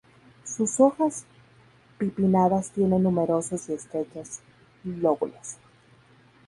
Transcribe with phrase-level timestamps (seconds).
[0.45, 1.25] Sus hojas
[1.99, 4.39] bipinnadas tienen numerosos y estrechos
[4.83, 5.57] lóbulos.